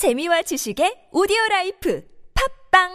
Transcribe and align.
재미와 0.00 0.40
지식의 0.40 1.12
오디오 1.12 1.36
라이프 1.50 2.02
팟빵 2.72 2.88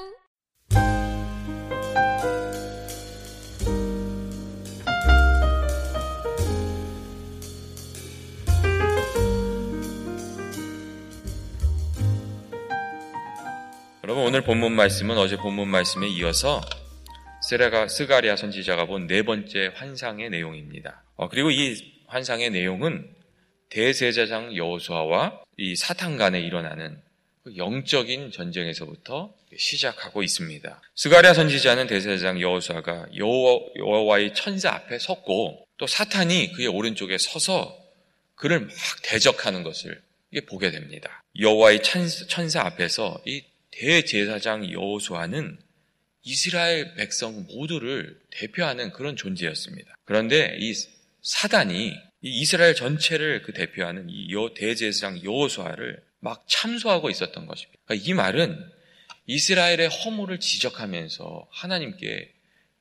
여러분 14.04 14.24
오늘 14.24 14.42
본문 14.42 14.74
말씀은 14.74 15.16
어제 15.20 15.38
본문 15.38 15.68
말씀에 15.68 16.08
이어서 16.08 16.62
세라가 17.48 17.88
스가랴 17.88 18.36
선지자가 18.36 18.88
본 18.88 19.06
네 19.06 19.22
번째 19.22 19.72
환상의 19.76 20.32
내용입니다. 20.32 21.04
어, 21.18 21.30
그리고 21.30 21.52
이 21.52 21.76
환상의 22.08 22.50
내용은 22.50 23.14
대제사장 23.76 24.56
여호수아와 24.56 25.44
이 25.58 25.76
사탄 25.76 26.16
간에 26.16 26.40
일어나는 26.40 26.98
그 27.44 27.58
영적인 27.58 28.32
전쟁에서부터 28.32 29.36
시작하고 29.58 30.24
있습니다. 30.24 30.82
스가리아 30.96 31.34
선지자는 31.34 31.88
대제사장 31.88 32.40
여호수아가 32.40 33.08
여호와의 33.18 34.34
천사 34.34 34.70
앞에 34.70 34.98
섰고 34.98 35.68
또 35.78 35.88
사탄이 35.88 36.54
그의 36.54 36.68
오른쪽에 36.68 37.18
서서 37.18 37.78
그를 38.36 38.62
막 38.62 38.72
대적하는 39.04 39.64
것을 39.64 40.02
보게 40.48 40.72
됩니다. 40.72 41.22
여호와의 41.38 41.84
천사 41.84 42.62
앞에서 42.62 43.22
이 43.26 43.44
대제사장 43.72 44.72
여호수아는 44.72 45.60
이스라엘 46.24 46.96
백성 46.96 47.46
모두를 47.50 48.18
대표하는 48.32 48.94
그런 48.94 49.18
존재였습니다. 49.18 49.98
그런데 50.06 50.56
이 50.62 50.74
사단이 51.22 51.94
이 52.26 52.40
이스라엘 52.40 52.74
전체를 52.74 53.44
그 53.44 53.54
대표하는 53.54 54.08
이 54.10 54.34
대제사장 54.56 55.24
여호수아를 55.24 56.02
막 56.22 56.44
참소하고 56.48 57.12
있었던 57.12 57.46
것입니다. 57.46 57.80
그러니까 57.86 58.04
이 58.04 58.14
말은 58.16 58.72
이스라엘의 59.28 59.90
허물을 59.90 60.40
지적하면서 60.40 61.48
하나님께 61.52 62.34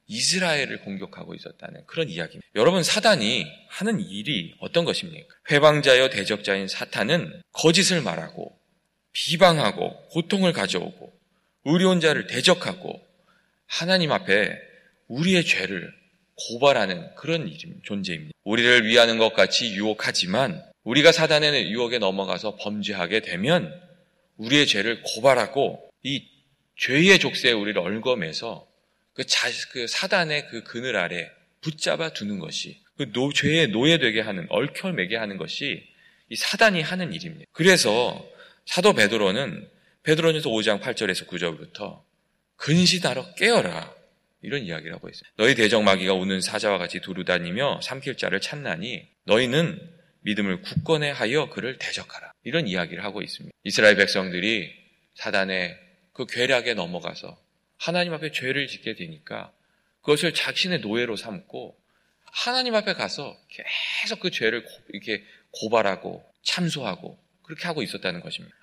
이스라엘을 0.07 0.81
공격하고 0.81 1.35
있었다는 1.35 1.85
그런 1.87 2.09
이야기입니다. 2.09 2.47
여러분 2.55 2.83
사단이 2.83 3.45
하는 3.69 4.01
일이 4.01 4.55
어떤 4.61 4.87
것입니까? 4.87 5.35
회방자여 5.51 6.09
대적자인 6.09 6.67
사탄은 6.67 7.43
거짓을 7.53 8.01
말하고 8.01 8.59
비방하고 9.13 10.09
고통을 10.09 10.55
가져오고 10.55 11.13
의로운 11.67 12.01
자를 12.01 12.27
대적하고 12.29 12.99
하나님 13.67 14.11
앞에 14.11 14.59
우리의 15.09 15.45
죄를 15.45 15.93
고발하는 16.37 17.15
그런 17.15 17.51
존재입니다. 17.85 18.33
우리를 18.45 18.87
위하는 18.87 19.19
것 19.19 19.35
같이 19.35 19.73
유혹하지만 19.75 20.63
우리가 20.83 21.13
사단의 21.13 21.71
유혹에 21.71 21.99
넘어가서 21.99 22.57
범죄하게 22.57 23.21
되면 23.21 23.73
우리의 24.37 24.67
죄를 24.67 25.03
고발하고 25.03 25.91
이 26.03 26.27
죄의 26.77 27.19
족쇄에 27.19 27.53
우리를 27.53 27.81
얽어매서 27.81 28.67
그, 29.15 29.25
자, 29.25 29.49
그 29.71 29.87
사단의 29.87 30.49
그 30.49 30.65
그늘 30.65 30.97
아래 30.97 31.31
붙잡아 31.61 32.13
두는 32.13 32.41
것이 32.41 32.81
그 32.97 33.11
노, 33.13 33.33
죄에 33.33 33.69
노예되게 33.69 34.21
하는 34.21 34.47
얽혀매게 34.51 35.17
하는 35.17 35.37
것이 35.37 35.83
이 36.29 36.37
사단이 36.37 36.83
하는 36.83 37.13
일입니다. 37.13 37.45
그래서 37.53 38.27
사도 38.67 38.93
베드로는 38.93 39.69
베드로전서 40.03 40.51
5장 40.51 40.81
8절에서 40.81 41.27
9절부터 41.29 42.03
근시하러 42.57 43.35
깨어라 43.35 43.95
이런 44.45 44.63
이야기를 44.63 44.93
하고 44.95 45.09
있어요. 45.09 45.23
너희 45.37 45.55
대적마귀가 45.55 46.13
오는 46.13 46.41
사자와 46.41 46.79
같이 46.79 47.01
두루다니며 47.01 47.81
삼킬 47.83 48.17
자를 48.17 48.41
찾나니 48.41 49.09
너희는 49.25 49.81
믿음을 50.21 50.63
굳건해 50.63 51.11
하여 51.11 51.49
그를 51.51 51.79
대적하라. 51.79 52.33
이런 52.45 52.69
이야기를 52.69 53.03
하고 53.05 53.23
있습니다. 53.23 53.55
이스라엘 53.65 53.97
백성들이 53.97 54.71
사단의 55.15 55.79
그 56.13 56.27
괴락에 56.27 56.75
넘어가서 56.75 57.37
하나님 57.77 58.13
앞에 58.15 58.31
죄를 58.33 58.67
짓게 58.67 58.95
되니까 58.95 59.53
그것을 60.03 60.35
자신의 60.35 60.81
노예로 60.81 61.17
삼고 61.17 61.77
하나님 62.27 62.75
앞에 62.75 62.95
가서 62.95 63.37
계속 64.03 64.21
그 64.21 64.31
죄를 64.31 64.67
이렇게 64.93 65.25
고발하고 65.53 66.25
참소하고 66.43 67.19
그렇게 67.43 67.67
하고 67.67 67.83
있었다는 67.83 68.21
것입니다. 68.21 68.55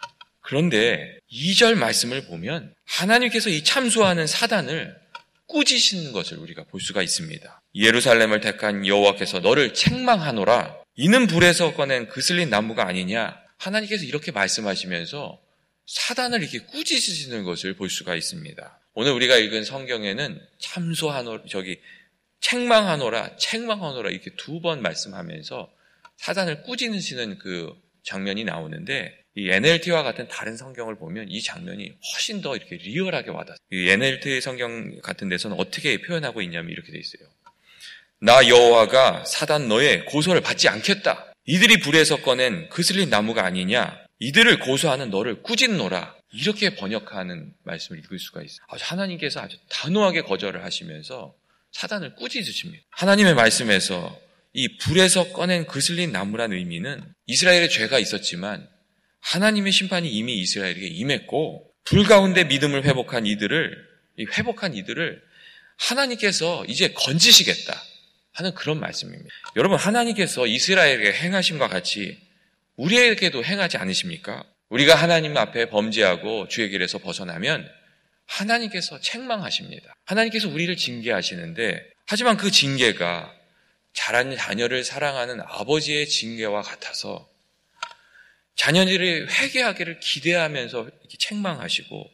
그런데 0.41 1.19
2절 1.31 1.75
말씀을 1.75 2.25
보면 2.25 2.73
하나님께서 2.85 3.49
이 3.49 3.63
참소하는 3.63 4.27
사단을 4.27 5.00
꾸짖는 5.51 6.13
것을 6.13 6.37
우리가 6.37 6.63
볼 6.65 6.79
수가 6.81 7.01
있습니다. 7.01 7.61
예루살렘을 7.75 8.39
택한 8.41 8.85
여호와께서 8.87 9.39
너를 9.39 9.73
책망하노라. 9.73 10.77
이는 10.95 11.27
불에서 11.27 11.73
꺼낸 11.73 12.07
그슬린 12.07 12.49
나무가 12.49 12.87
아니냐. 12.87 13.37
하나님께서 13.57 14.05
이렇게 14.05 14.31
말씀하시면서 14.31 15.39
사단을 15.85 16.41
이렇게 16.41 16.59
꾸짖으시는 16.59 17.43
것을 17.43 17.75
볼 17.75 17.89
수가 17.89 18.15
있습니다. 18.15 18.79
오늘 18.93 19.11
우리가 19.11 19.37
읽은 19.37 19.63
성경에는 19.63 20.39
참소하노 20.59 21.45
저기 21.47 21.79
책망하노라, 22.41 23.35
책망하노라 23.37 24.09
이렇게 24.09 24.31
두 24.37 24.61
번 24.61 24.81
말씀하면서 24.81 25.69
사단을 26.17 26.63
꾸짖으시는 26.63 27.37
그 27.39 27.73
장면이 28.03 28.43
나오는데 28.45 29.13
이 29.35 29.49
NLT와 29.49 30.03
같은 30.03 30.27
다른 30.27 30.57
성경을 30.57 30.95
보면 30.97 31.27
이 31.29 31.41
장면이 31.41 31.93
훨씬 32.13 32.41
더 32.41 32.55
이렇게 32.55 32.75
리얼하게 32.75 33.31
와닿아요. 33.31 33.57
이 33.71 33.89
NLT 33.89 34.41
성경 34.41 34.99
같은 35.01 35.29
데서는 35.29 35.57
어떻게 35.57 36.01
표현하고 36.01 36.41
있냐면 36.41 36.71
이렇게 36.71 36.91
돼 36.91 36.99
있어요. 36.99 37.29
나 38.19 38.47
여호와가 38.47 39.23
사단 39.25 39.67
너의 39.67 40.05
고소를 40.05 40.41
받지 40.41 40.67
않겠다. 40.67 41.33
이들이 41.45 41.79
불에서 41.79 42.21
꺼낸 42.21 42.69
그슬린 42.69 43.09
나무가 43.09 43.45
아니냐. 43.45 44.05
이들을 44.19 44.59
고소하는 44.59 45.09
너를 45.09 45.41
꾸짖노라. 45.41 46.15
이렇게 46.33 46.75
번역하는 46.75 47.53
말씀을 47.63 47.99
읽을 47.99 48.19
수가 48.19 48.41
있어요. 48.43 48.65
하나님께서 48.69 49.41
아주 49.41 49.57
단호하게 49.69 50.21
거절을 50.21 50.63
하시면서 50.63 51.33
사단을 51.71 52.15
꾸짖으십니다. 52.15 52.83
하나님의 52.91 53.33
말씀에서 53.33 54.17
이 54.53 54.77
불에서 54.77 55.31
꺼낸 55.31 55.65
그슬린 55.65 56.11
나무란 56.11 56.51
의미는 56.53 57.01
이스라엘의 57.25 57.69
죄가 57.69 57.99
있었지만 57.99 58.67
하나님의 59.21 59.71
심판이 59.71 60.09
이미 60.09 60.39
이스라엘에게 60.39 60.87
임했고 60.87 61.71
불 61.83 62.03
가운데 62.03 62.43
믿음을 62.43 62.83
회복한 62.83 63.25
이들을 63.25 63.91
회복한 64.37 64.75
이들을 64.75 65.21
하나님께서 65.77 66.65
이제 66.67 66.93
건지시겠다 66.93 67.81
하는 68.33 68.53
그런 68.53 68.79
말씀입니다. 68.79 69.29
여러분 69.55 69.77
하나님께서 69.77 70.47
이스라엘에게 70.47 71.13
행하심과 71.13 71.67
같이 71.67 72.17
우리에게도 72.75 73.43
행하지 73.43 73.77
않으십니까? 73.77 74.43
우리가 74.69 74.95
하나님 74.95 75.37
앞에 75.37 75.69
범죄하고 75.69 76.47
주의 76.47 76.69
길에서 76.69 76.97
벗어나면 76.99 77.69
하나님께서 78.25 78.99
책망하십니다. 79.01 79.93
하나님께서 80.05 80.47
우리를 80.47 80.75
징계하시는데 80.77 81.83
하지만 82.07 82.37
그 82.37 82.49
징계가 82.51 83.33
자란 83.93 84.35
자녀를 84.35 84.83
사랑하는 84.83 85.41
아버지의 85.41 86.07
징계와 86.07 86.61
같아서 86.61 87.27
자녀들이 88.55 89.27
회개하기를 89.27 89.99
기대하면서 89.99 90.89
책망하시고 91.19 92.11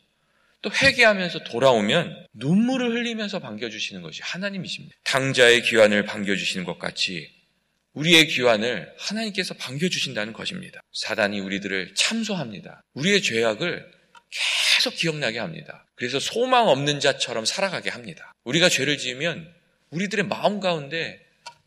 또 0.62 0.72
회개하면서 0.72 1.44
돌아오면 1.46 2.28
눈물을 2.34 2.92
흘리면서 2.92 3.40
반겨주시는 3.40 4.02
것이 4.02 4.22
하나님이십니다. 4.24 4.96
당자의 5.04 5.62
귀환을 5.62 6.06
반겨주시는 6.06 6.66
것 6.66 6.80
같이 6.80 7.30
우리의 7.94 8.28
귀환을 8.28 8.94
하나님께서 8.98 9.56
반겨주신다는 9.56 10.34
것입니다. 10.34 10.82
사단이 10.94 11.40
우리들을 11.40 11.96
참소합니다. 11.96 12.84
우리의 12.94 13.22
죄악을 13.22 13.92
계속 14.30 14.96
기억나게 14.96 15.40
합니다. 15.40 15.86
그래서 15.96 16.20
소망 16.20 16.68
없는 16.68 17.00
자처럼 17.00 17.46
살아가게 17.46 17.90
합니다. 17.90 18.34
우리가 18.44 18.70
죄를 18.70 18.98
지으면 18.98 19.52
우리들의 19.90 20.26
마음 20.26 20.60
가운데 20.60 21.20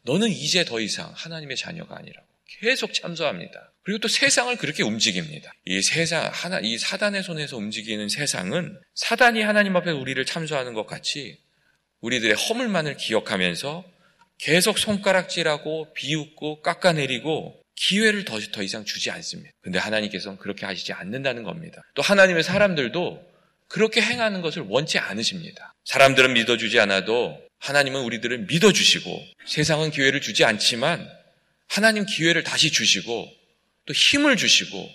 너는 0.02 0.28
이제 0.28 0.64
더 0.64 0.80
이상 0.80 1.12
하나님의 1.14 1.56
자녀가 1.56 1.96
아니라고 1.96 2.26
계속 2.58 2.92
참소합니다. 2.92 3.72
그리고 3.82 3.98
또 4.00 4.08
세상을 4.08 4.54
그렇게 4.56 4.82
움직입니다. 4.82 5.52
이 5.64 5.80
세상, 5.82 6.28
하나, 6.32 6.60
이 6.60 6.76
사단의 6.78 7.22
손에서 7.22 7.56
움직이는 7.56 8.08
세상은 8.08 8.78
사단이 8.94 9.42
하나님 9.42 9.76
앞에 9.76 9.90
우리를 9.90 10.22
참소하는 10.24 10.74
것 10.74 10.86
같이 10.86 11.38
우리들의 12.00 12.34
허물만을 12.34 12.96
기억하면서 12.96 13.84
계속 14.38 14.78
손가락질하고 14.78 15.92
비웃고 15.94 16.62
깎아내리고 16.62 17.60
기회를 17.76 18.24
더, 18.24 18.38
더 18.52 18.62
이상 18.62 18.84
주지 18.84 19.10
않습니다. 19.10 19.50
근데 19.62 19.78
하나님께서는 19.78 20.38
그렇게 20.38 20.66
하시지 20.66 20.92
않는다는 20.92 21.42
겁니다. 21.42 21.82
또 21.94 22.02
하나님의 22.02 22.42
사람들도 22.42 23.30
그렇게 23.68 24.02
행하는 24.02 24.42
것을 24.42 24.64
원치 24.68 24.98
않으십니다. 24.98 25.74
사람들은 25.84 26.34
믿어주지 26.34 26.80
않아도 26.80 27.40
하나님은 27.58 28.02
우리들을 28.02 28.46
믿어주시고 28.46 29.24
세상은 29.46 29.90
기회를 29.90 30.20
주지 30.20 30.44
않지만 30.44 31.08
하나님 31.70 32.04
기회를 32.04 32.42
다시 32.42 32.72
주시고 32.72 33.32
또 33.86 33.94
힘을 33.94 34.36
주시고 34.36 34.90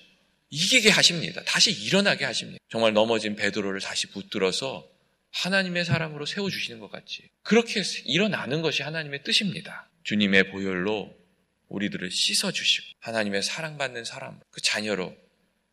이기게 0.50 0.90
하십니다. 0.90 1.42
다시 1.46 1.72
일어나게 1.72 2.26
하십니다. 2.26 2.60
정말 2.70 2.92
넘어진 2.92 3.38
베드로를 3.38 3.80
다시 3.80 4.08
붙들어서 4.08 4.86
하나님의 5.32 5.86
사람으로 5.86 6.26
세워 6.26 6.50
주시는 6.50 6.80
것 6.80 6.92
같이 6.92 7.30
그렇게 7.44 7.82
일어나는 8.04 8.62
것이 8.62 8.84
하나님의 8.84 9.24
뜻입니다. 9.24 9.90
주님의 10.04 10.52
보혈로 10.52 11.16
우리들을 11.70 12.12
씻어 12.12 12.52
주시고 12.52 12.86
하나님의 13.00 13.42
사랑받는 13.42 14.04
사람, 14.04 14.40
그 14.52 14.62
자녀로 14.62 15.16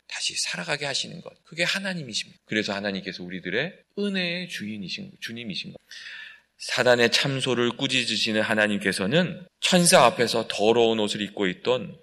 다시 0.07 0.35
살아가게 0.37 0.85
하시는 0.85 1.19
것. 1.21 1.33
그게 1.43 1.63
하나님이십니다. 1.63 2.39
그래서 2.45 2.73
하나님께서 2.73 3.23
우리들의 3.23 3.73
은혜의 3.99 4.47
주인이신, 4.47 5.11
주님이신 5.19 5.73
것. 5.73 5.77
사단의 6.63 7.11
참소를 7.11 7.71
꾸짖으시는 7.71 8.41
하나님께서는 8.41 9.45
천사 9.59 10.05
앞에서 10.05 10.47
더러운 10.47 10.97
옷을 10.99 11.21
입고 11.21 11.47
있던 11.47 11.97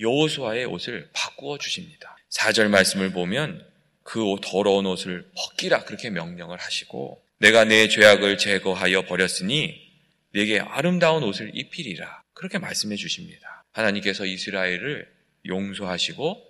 여호수아의 0.00 0.64
옷을 0.64 1.10
바꾸어 1.12 1.58
주십니다. 1.58 2.16
4절 2.30 2.68
말씀을 2.68 3.12
보면 3.12 3.66
그 4.02 4.36
더러운 4.42 4.86
옷을 4.86 5.30
벗기라 5.36 5.84
그렇게 5.84 6.08
명령을 6.08 6.56
하시고 6.58 7.22
내가 7.38 7.64
내 7.64 7.88
죄악을 7.88 8.38
제거하여 8.38 9.04
버렸으니 9.04 9.78
내게 10.32 10.58
아름다운 10.58 11.22
옷을 11.22 11.50
입히리라 11.54 12.22
그렇게 12.32 12.58
말씀해 12.58 12.96
주십니다. 12.96 13.66
하나님께서 13.72 14.24
이스라엘을 14.24 15.06
용서하시고 15.46 16.46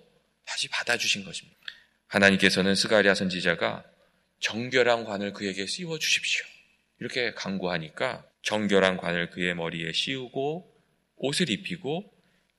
다시 0.46 0.69
받아주신 0.69 1.25
것입니다. 1.25 1.58
하나님께서는 2.06 2.76
스가리아 2.76 3.14
선지자가 3.14 3.82
정결한 4.38 5.04
관을 5.04 5.32
그에게 5.32 5.66
씌워 5.66 5.99
주십시오. 5.99 6.46
이렇게 7.00 7.33
강구하니까 7.35 8.25
정결한 8.43 8.97
관을 8.97 9.31
그의 9.31 9.55
머리에 9.55 9.93
씌우고 9.93 10.75
옷을 11.17 11.50
입히고 11.50 12.12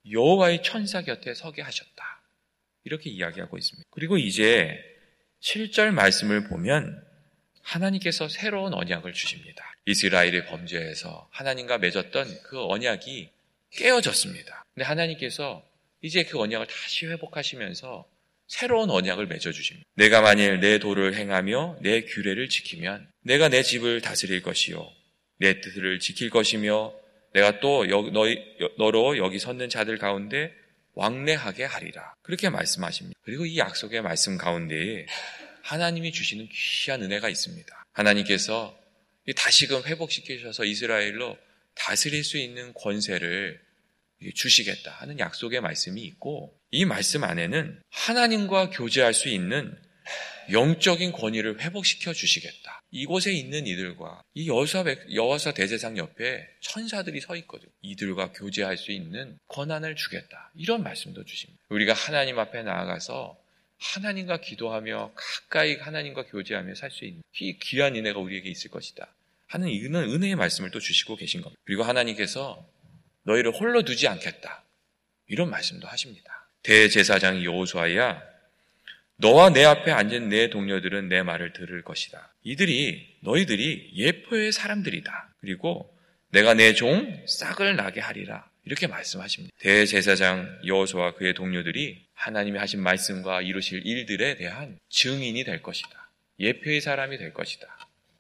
여호와의 0.10 0.64
천사 0.64 1.02
곁에 1.02 1.34
서게 1.34 1.62
하셨다. 1.62 2.22
이렇게 2.84 3.10
이야기하고 3.10 3.58
있습니다. 3.58 3.88
그리고 3.92 4.18
이제 4.18 4.80
7절 5.42 5.92
말씀을 5.92 6.48
보면 6.48 7.04
하나님께서 7.62 8.28
새로운 8.28 8.74
언약을 8.74 9.14
주십니다. 9.14 9.76
이스라엘의 9.86 10.46
범죄에서 10.48 11.28
하나님과 11.32 11.78
맺었던 11.78 12.44
그 12.44 12.66
언약이 12.66 13.30
깨어졌습니다. 13.72 14.66
근데 14.74 14.86
하나님께서 14.86 15.64
이제 16.02 16.24
그 16.24 16.40
언약을 16.40 16.68
다시 16.68 17.06
회복하시면서 17.06 18.08
새로운 18.50 18.90
언약을 18.90 19.28
맺어주십니다. 19.28 19.88
내가 19.96 20.22
만일 20.22 20.60
내 20.60 20.80
도를 20.80 21.16
행하며 21.16 21.78
내 21.82 22.02
규례를 22.02 22.50
지키면 22.50 23.10
내가 23.22 23.48
내 23.48 23.64
집을 23.64 24.02
다스릴 24.02 24.42
것이요. 24.42 24.86
내 25.38 25.62
뜻을 25.62 26.00
지킬 26.00 26.30
것이며 26.30 26.94
내가 27.34 27.60
또 27.60 27.86
너희, 28.12 28.40
너로 28.78 29.18
여기 29.18 29.40
섰는 29.40 29.70
자들 29.70 30.00
가운데 30.00 30.52
왕래하게 30.94 31.64
하리라. 31.64 32.16
그렇게 32.24 32.50
말씀하십니다. 32.50 33.18
그리고 33.24 33.46
이 33.46 33.58
약속의 33.58 34.02
말씀 34.02 34.38
가운데에 34.38 35.06
하나님이 35.62 36.12
주시는 36.12 36.50
귀한 36.52 37.04
은혜가 37.04 37.30
있습니다. 37.30 37.86
하나님께서 37.94 38.78
다시금 39.36 39.84
회복시키셔서 39.84 40.66
이스라엘로 40.66 41.38
다스릴 41.76 42.24
수 42.24 42.38
있는 42.38 42.74
권세를 42.74 43.62
주시겠다 44.34 44.92
하는 44.92 45.20
약속의 45.20 45.62
말씀이 45.62 46.02
있고 46.02 46.59
이 46.72 46.86
말씀 46.86 47.24
안에는 47.24 47.82
하나님과 47.90 48.70
교제할 48.70 49.14
수 49.14 49.28
있는 49.30 49.76
영적인 50.52 51.12
권위를 51.12 51.62
회복시켜 51.62 52.14
주시겠다. 52.14 52.82
이곳에 52.92 53.32
있는 53.32 53.68
이들과 53.68 54.24
이 54.34 54.48
여호사 54.48 55.54
대제상 55.54 55.98
옆에 55.98 56.48
천사들이 56.62 57.22
서 57.22 57.36
있거든. 57.38 57.70
이들과 57.82 58.32
교제할 58.34 58.78
수 58.78 58.92
있는 58.92 59.38
권한을 59.48 59.96
주겠다. 59.96 60.52
이런 60.56 60.82
말씀도 60.84 61.24
주십니다. 61.26 61.62
우리가 61.70 61.94
하나님 61.94 62.40
앞에 62.40 62.64
나아가서 62.64 63.38
하나님과 63.78 64.42
기도하며 64.42 65.14
가까이 65.16 65.76
하나님과 65.76 66.26
교제하며 66.26 66.76
살 66.76 66.92
수 66.92 67.06
있는 67.06 67.22
이 67.40 67.58
귀한 67.60 67.96
은혜가 67.96 68.20
우리에게 68.20 68.50
있을 68.50 68.72
것이다. 68.72 69.08
하는 69.48 69.70
이는 69.70 69.96
은혜의 69.96 70.36
말씀을 70.36 70.72
또 70.72 70.80
주시고 70.80 71.16
계신 71.16 71.42
겁니다. 71.42 71.60
그리고 71.66 71.84
하나님께서 71.84 72.68
너희를 73.24 73.52
홀로 73.52 73.84
두지 73.84 74.08
않겠다. 74.08 74.64
이런 75.28 75.50
말씀도 75.50 75.88
하십니다. 75.88 76.39
대제사장 76.64 77.44
여호수아야 77.44 78.22
너와 79.18 79.50
내 79.50 79.66
앞에 79.66 79.92
앉은 79.92 80.30
내 80.30 80.50
동료들은 80.50 81.10
내 81.10 81.24
말을 81.24 81.52
들을 81.54 81.82
것이다. 81.84 82.34
이들이 82.44 83.18
너희들이 83.22 83.92
예포의 83.96 84.52
사람들이다. 84.52 85.34
그리고 85.42 85.94
내가 86.32 86.54
내 86.54 86.74
종 86.74 87.22
싹을 87.28 87.76
나게 87.76 88.00
하리라. 88.00 88.48
이렇게 88.66 88.88
말씀하십니다. 88.88 89.54
대제사장 89.60 90.60
여호수아 90.66 91.16
그의 91.16 91.34
동료들이 91.34 92.06
하나님이 92.14 92.60
하신 92.60 92.82
말씀과 92.82 93.42
이루실 93.42 93.86
일들에 93.86 94.36
대한 94.36 94.78
증인이 94.90 95.44
될 95.44 95.62
것이다. 95.62 95.90
예표의 96.40 96.80
사람이 96.80 97.18
될 97.18 97.34
것이다. 97.34 97.68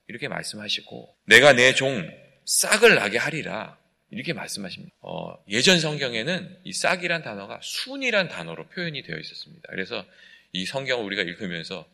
이렇게 0.07 0.27
말씀하시고 0.27 1.15
내가 1.27 1.53
내 1.53 1.73
종 1.73 2.09
싹을 2.45 2.95
나게 2.95 3.19
하리라. 3.19 3.77
이렇게 4.11 4.33
말씀하십니다. 4.33 4.95
어, 5.01 5.41
예전 5.49 5.79
성경에는 5.79 6.59
이 6.63 6.73
싹이란 6.73 7.23
단어가 7.23 7.59
순이란 7.61 8.27
단어로 8.29 8.67
표현이 8.69 9.03
되어 9.03 9.17
있었습니다. 9.17 9.67
그래서 9.69 10.05
이 10.51 10.65
성경을 10.65 11.05
우리가 11.05 11.21
읽으면서 11.21 11.87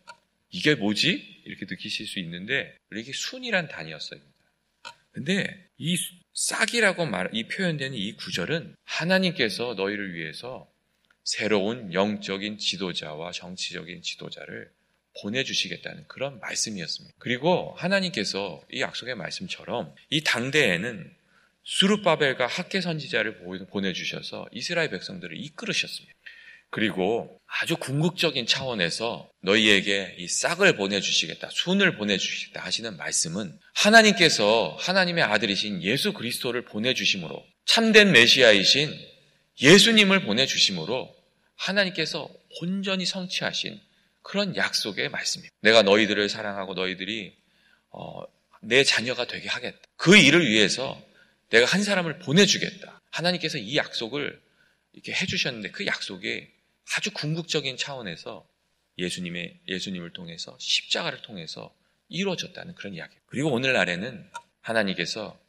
이게 0.49 0.75
뭐지? 0.75 1.41
이렇게 1.45 1.65
느끼실 1.69 2.07
수 2.07 2.19
있는데 2.19 2.77
이게 2.95 3.11
순이란 3.13 3.67
단위였어요. 3.67 4.19
근데 5.11 5.67
이 5.77 5.97
싹이라고 6.33 7.05
말, 7.05 7.29
이 7.33 7.47
표현되는 7.47 7.97
이 7.97 8.13
구절은 8.13 8.75
하나님께서 8.83 9.73
너희를 9.75 10.13
위해서 10.13 10.69
새로운 11.23 11.93
영적인 11.93 12.57
지도자와 12.59 13.31
정치적인 13.31 14.01
지도자를 14.01 14.71
보내주시겠다는 15.21 16.05
그런 16.07 16.39
말씀이었습니다. 16.39 17.15
그리고 17.19 17.73
하나님께서 17.77 18.61
이 18.71 18.81
약속의 18.81 19.15
말씀처럼 19.15 19.93
이 20.09 20.21
당대에는 20.21 21.15
수르바벨과 21.65 22.47
학계 22.47 22.79
선지자를 22.79 23.39
보내주셔서 23.69 24.47
이스라엘 24.51 24.89
백성들을 24.89 25.37
이끌으셨습니다. 25.37 26.15
그리고 26.69 27.39
아주 27.47 27.77
궁극적인 27.77 28.47
차원에서 28.47 29.29
너희에게 29.41 30.15
이 30.17 30.27
싹을 30.27 30.75
보내주시겠다, 30.75 31.49
순을 31.51 31.97
보내주시겠다 31.97 32.63
하시는 32.63 32.97
말씀은 32.97 33.57
하나님께서 33.73 34.75
하나님의 34.79 35.23
아들이신 35.23 35.83
예수 35.83 36.13
그리스도를 36.13 36.65
보내주심으로 36.65 37.45
참된 37.65 38.11
메시아이신 38.11 38.93
예수님을 39.61 40.25
보내주심으로 40.25 41.15
하나님께서 41.55 42.29
온전히 42.61 43.05
성취하신 43.05 43.79
그런 44.21 44.55
약속의 44.55 45.09
말씀입니다. 45.09 45.55
내가 45.61 45.81
너희들을 45.81 46.27
사랑하고 46.29 46.73
너희들이 46.73 47.33
어, 47.91 48.23
내 48.61 48.83
자녀가 48.83 49.25
되게 49.25 49.47
하겠다. 49.47 49.77
그 49.95 50.17
일을 50.17 50.45
위해서 50.49 51.01
내가 51.49 51.65
한 51.65 51.83
사람을 51.83 52.19
보내주겠다. 52.19 53.01
하나님께서 53.11 53.57
이 53.57 53.77
약속을 53.77 54.41
이렇게 54.93 55.13
해주셨는데 55.13 55.71
그 55.71 55.85
약속이 55.85 56.47
아주 56.95 57.11
궁극적인 57.11 57.77
차원에서 57.77 58.47
예수님의 58.97 59.61
예수님을 59.67 60.13
통해서 60.13 60.57
십자가를 60.59 61.21
통해서 61.21 61.75
이루어졌다는 62.07 62.75
그런 62.75 62.93
이야기. 62.93 63.15
그리고 63.25 63.51
오늘날에는 63.51 64.29
하나님께서 64.61 65.39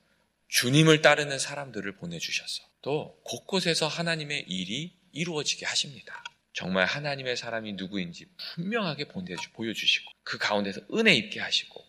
주님을 0.49 1.03
따르는 1.03 1.39
사람들을 1.39 1.97
보내주셔서 1.97 2.65
또 2.83 3.21
곳곳에서 3.25 3.89
하나님의 3.89 4.47
일이 4.49 4.97
이루어지게 5.13 5.67
하십니다. 5.67 6.23
정말 6.53 6.87
하나님의 6.87 7.37
사람이 7.37 7.75
누구인지 7.75 8.27
분명하게 8.55 9.09
보여주시고 9.53 10.13
그 10.23 10.39
가운데서 10.39 10.81
은혜 10.95 11.15
있게 11.15 11.41
하시고 11.41 11.85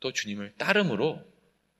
또 0.00 0.12
주님을 0.12 0.54
따름으로 0.56 1.20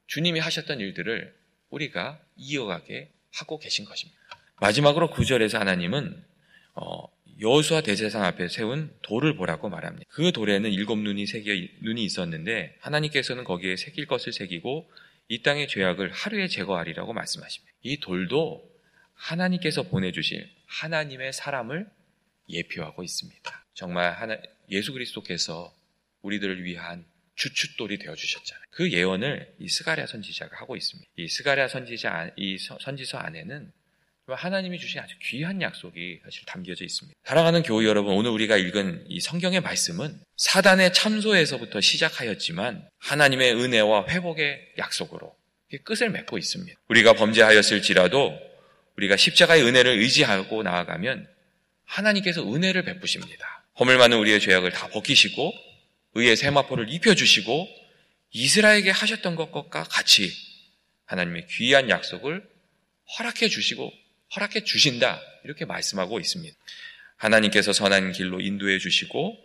주님이 0.07 0.41
하셨던 0.41 0.81
일들을 0.81 1.46
우리가 1.77 2.21
이어가게 2.37 3.11
하고 3.35 3.59
계신 3.59 3.85
것입니다. 3.85 4.19
마지막으로 4.61 5.11
구절에서 5.11 5.59
하나님은 5.59 6.25
어, 6.75 7.07
여호수아 7.41 7.83
대제상 7.83 8.25
앞에 8.25 8.49
세운 8.49 8.95
돌을 9.03 9.37
보라고 9.37 9.69
말합니다. 9.69 10.07
그 10.09 10.33
돌에는 10.33 10.71
일곱 10.71 10.99
눈이 10.99 11.27
새겨 11.27 11.53
눈이 11.83 12.03
있었는데 12.05 12.77
하나님께서는 12.81 13.45
거기에 13.45 13.77
새길 13.77 14.07
것을 14.07 14.33
새기고 14.33 14.91
이 15.29 15.43
땅의 15.43 15.69
죄악을 15.69 16.13
하루에 16.13 16.49
제거하리라고 16.49 17.13
말씀하십니다. 17.13 17.73
이 17.83 18.01
돌도 18.01 18.63
하나님께서 19.15 19.83
보내주실 19.83 20.49
하나님의 20.67 21.33
사람을 21.33 21.89
예표하고 22.49 23.03
있습니다. 23.03 23.65
정말 23.75 24.13
하나, 24.13 24.39
예수 24.71 24.93
그리스도께서 24.93 25.75
우리들을 26.23 26.65
위한 26.65 27.05
주춧돌이 27.37 27.99
되어 27.99 28.15
주셨잖아요. 28.15 28.65
그 28.71 28.91
예언을 28.91 29.55
이 29.61 29.69
스가랴 29.69 30.07
선지자가 30.07 30.57
하고 30.59 30.77
있습니다. 30.77 31.09
이 31.17 31.29
스가랴 31.29 31.69
선지자 31.69 32.33
이 32.37 32.59
선지서 32.59 33.19
안에는 33.19 33.71
하나님이 34.29 34.79
주신 34.79 34.99
아주 34.99 35.15
귀한 35.23 35.63
약속이 35.63 36.21
사실 36.25 36.45
담겨져 36.47 36.85
있습니다. 36.85 37.17
사랑하는 37.25 37.63
교우 37.63 37.85
여러분, 37.85 38.15
오늘 38.15 38.33
우리가 38.33 38.57
읽은 38.57 39.05
이 39.09 39.21
성경의 39.21 39.61
말씀은 39.61 40.19
사단의 40.37 40.93
참소에서부터 40.93 41.81
시작하였지만 41.81 42.89
하나님의 42.99 43.55
은혜와 43.55 44.07
회복의 44.09 44.73
약속으로 44.79 45.33
끝을 45.85 46.11
맺고 46.11 46.39
있습니다. 46.39 46.77
우리가 46.89 47.13
범죄하였을지라도 47.13 48.37
우리가 48.97 49.17
십자가의 49.17 49.63
은혜를 49.63 49.93
의지하고 49.99 50.65
나아가면 50.65 51.29
하나님께서 51.85 52.43
은혜를 52.43 52.83
베푸십니다. 52.85 53.65
허물 53.79 53.97
많은 53.99 54.17
우리의 54.19 54.41
죄악을 54.41 54.73
다 54.73 54.89
벗기시고 54.89 55.53
의의 56.17 56.37
세마포를 56.37 56.89
입혀주시고 56.91 57.69
이스라엘에게 58.31 58.91
하셨던 58.91 59.37
것과 59.37 59.85
같이 59.85 60.33
하나님의 61.05 61.47
귀한 61.49 61.91
약속을 61.91 62.43
허락해 63.19 63.49
주시고 63.49 63.93
허락해 64.35 64.65
주신다. 64.65 65.21
이렇게 65.45 65.65
말씀하고 65.65 66.19
있습니다. 66.19 66.57
하나님께서 67.17 67.73
선한 67.73 68.13
길로 68.13 68.41
인도해 68.41 68.79
주시고 68.79 69.37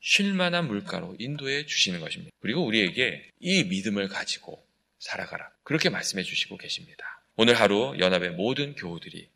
쉴만한 0.00 0.66
물가로 0.66 1.16
인도해 1.18 1.66
주시는 1.66 2.00
것입니다. 2.00 2.32
그리고 2.40 2.64
우리에게 2.64 3.30
이 3.40 3.64
믿음을 3.64 4.08
가지고 4.08 4.64
살아가라. 4.98 5.50
그렇게 5.62 5.88
말씀해 5.90 6.24
주시고 6.24 6.56
계십니다. 6.56 7.22
오늘 7.36 7.54
하루 7.54 7.94
연합의 7.98 8.30
모든 8.30 8.74
교우들이 8.74 9.28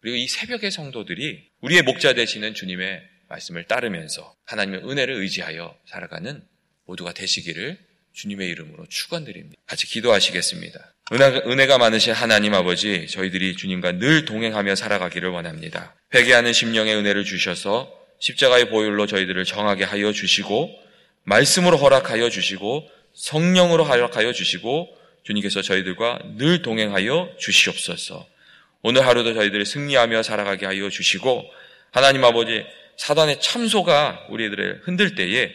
그리고 0.00 0.16
이 0.16 0.26
새벽의 0.26 0.70
성도들이 0.70 1.50
우리의 1.60 1.82
목자 1.82 2.14
되시는 2.14 2.54
주님의 2.54 3.15
말씀을 3.28 3.64
따르면서 3.64 4.34
하나님의 4.44 4.88
은혜를 4.88 5.14
의지하여 5.14 5.76
살아가는 5.86 6.42
모두가 6.84 7.12
되시기를 7.12 7.78
주님의 8.12 8.48
이름으로 8.48 8.86
축원드립니다. 8.88 9.60
같이 9.66 9.86
기도하시겠습니다. 9.86 10.94
은혜가 11.12 11.78
많으신 11.78 12.12
하나님 12.12 12.54
아버지, 12.54 13.06
저희들이 13.08 13.56
주님과 13.56 13.92
늘 13.92 14.24
동행하며 14.24 14.74
살아가기를 14.74 15.28
원합니다. 15.28 15.94
회개하는 16.14 16.52
심령의 16.52 16.96
은혜를 16.96 17.24
주셔서 17.24 17.92
십자가의 18.20 18.70
보혈로 18.70 19.06
저희들을 19.06 19.44
정하게 19.44 19.84
하여 19.84 20.12
주시고 20.12 20.70
말씀으로 21.24 21.76
허락하여 21.76 22.30
주시고 22.30 22.88
성령으로 23.14 23.84
허락하여 23.84 24.32
주시고 24.32 24.88
주님께서 25.24 25.62
저희들과 25.62 26.20
늘 26.36 26.62
동행하여 26.62 27.34
주시옵소서. 27.38 28.26
오늘 28.82 29.06
하루도 29.06 29.34
저희들을 29.34 29.66
승리하며 29.66 30.22
살아가게 30.22 30.66
하여 30.66 30.88
주시고 30.88 31.44
하나님 31.90 32.24
아버지 32.24 32.64
사단의 32.98 33.40
참소가 33.40 34.26
우리들을 34.30 34.82
흔들 34.84 35.14
때에 35.14 35.52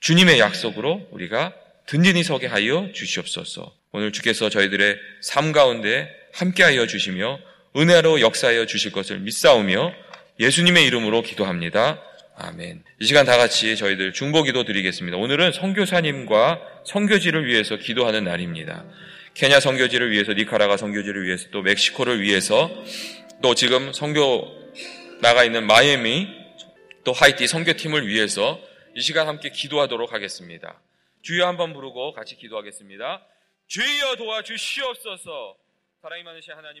주님의 0.00 0.38
약속으로 0.38 1.08
우리가 1.12 1.54
든든히 1.86 2.22
서게 2.22 2.46
하여 2.46 2.90
주시옵소서. 2.92 3.74
오늘 3.92 4.12
주께서 4.12 4.48
저희들의 4.48 4.96
삶 5.22 5.52
가운데 5.52 6.08
함께하여 6.32 6.86
주시며 6.86 7.38
은혜로 7.76 8.20
역사하여 8.20 8.66
주실 8.66 8.92
것을 8.92 9.18
믿사오며 9.20 9.92
예수님의 10.40 10.84
이름으로 10.86 11.22
기도합니다. 11.22 12.02
아멘. 12.36 12.82
이 13.00 13.06
시간 13.06 13.26
다 13.26 13.36
같이 13.36 13.76
저희들 13.76 14.12
중보 14.12 14.42
기도 14.42 14.64
드리겠습니다. 14.64 15.16
오늘은 15.16 15.52
선교사님과 15.52 16.60
선교지를 16.84 17.46
위해서 17.46 17.76
기도하는 17.76 18.24
날입니다. 18.24 18.84
케냐 19.34 19.60
선교지를 19.60 20.10
위해서 20.10 20.32
니카라가 20.32 20.76
선교지를 20.76 21.24
위해서 21.24 21.46
또 21.50 21.62
멕시코를 21.62 22.20
위해서 22.20 22.70
또 23.42 23.54
지금 23.54 23.92
선교 23.92 24.48
나가 25.20 25.44
있는 25.44 25.66
마이애미 25.66 26.43
또 27.04 27.12
하이티 27.12 27.46
선교팀을 27.46 28.08
위해서 28.08 28.58
이 28.96 29.00
시간 29.02 29.28
함께 29.28 29.50
기도하도록 29.50 30.12
하겠습니다. 30.12 30.80
주여 31.20 31.46
한번 31.46 31.74
부르고 31.74 32.14
같이 32.14 32.34
기도하겠습니다. 32.36 33.26
주여 33.66 34.16
도와주시옵소서. 34.16 35.56
사랑이 36.00 36.22
많으신 36.22 36.54
하나님 36.54 36.72